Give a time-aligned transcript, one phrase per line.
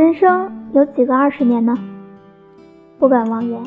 [0.00, 1.76] 人生有几个二十年呢？
[2.98, 3.62] 不敢妄言。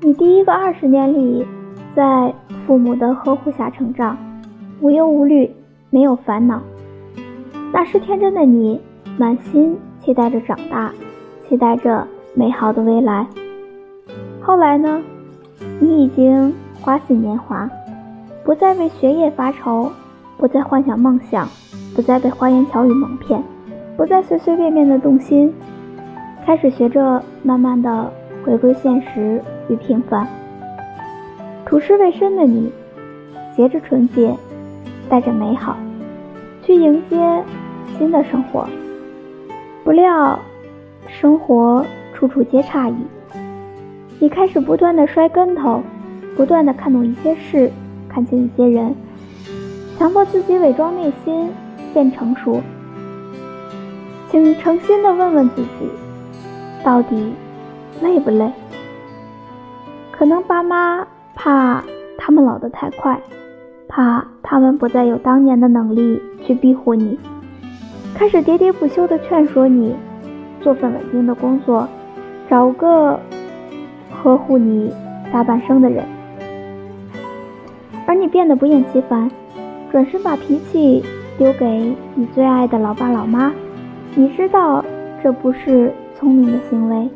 [0.00, 1.44] 你第一个二十年里，
[1.92, 2.32] 在
[2.64, 4.16] 父母的呵护下成长，
[4.80, 5.52] 无忧无虑，
[5.90, 6.62] 没有烦恼。
[7.72, 8.80] 那时天真的你，
[9.18, 10.92] 满心期待着长大，
[11.48, 12.06] 期待着
[12.36, 13.26] 美好的未来。
[14.40, 15.02] 后来呢？
[15.80, 17.68] 你已经花信年华，
[18.44, 19.90] 不再为学业发愁，
[20.36, 21.48] 不再幻想梦想，
[21.96, 23.42] 不再被花言巧语蒙骗。
[23.96, 25.52] 不再随随便便的动心，
[26.44, 28.12] 开始学着慢慢的
[28.44, 30.26] 回归现实与平凡。
[31.64, 32.72] 处事未深的你，
[33.54, 34.34] 携着纯洁，
[35.08, 35.76] 带着美好，
[36.62, 37.42] 去迎接
[37.96, 38.68] 新的生活。
[39.84, 40.38] 不料，
[41.06, 42.96] 生活处处皆诧异。
[44.18, 45.80] 你开始不断的摔跟头，
[46.36, 47.70] 不断的看懂一些事，
[48.08, 48.94] 看清一些人，
[49.98, 51.48] 强迫自己伪装内心，
[51.92, 52.60] 变成熟。
[54.34, 55.88] 请诚心的问问自己，
[56.82, 57.32] 到底
[58.02, 58.50] 累不累？
[60.10, 61.84] 可能爸妈怕
[62.18, 63.16] 他们老得太快，
[63.86, 67.16] 怕他们不再有当年的能力去庇护你，
[68.12, 69.94] 开始喋喋不休的劝说你
[70.60, 71.86] 做份稳定的工作，
[72.50, 73.20] 找个
[74.10, 74.92] 呵护你
[75.32, 76.04] 下半生的人，
[78.04, 79.30] 而你变得不厌其烦，
[79.92, 81.04] 转身把脾气
[81.38, 83.52] 丢给你最爱的老爸老妈。
[84.16, 84.84] 你知道
[85.22, 87.08] 这不是聪明的行为。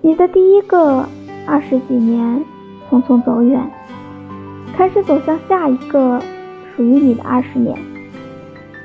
[0.00, 1.06] 你的第一个
[1.46, 2.44] 二十几年
[2.90, 3.60] 匆匆走远，
[4.76, 6.20] 开始走向下一个
[6.74, 7.78] 属于你的二十年。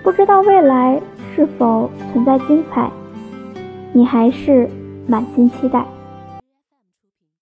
[0.04, 1.02] 不知道未来
[1.36, 2.90] 是否存在精彩，
[3.92, 4.70] 你还是
[5.08, 5.84] 满心期待。